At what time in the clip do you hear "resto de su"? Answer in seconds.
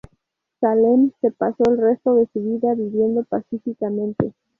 1.77-2.41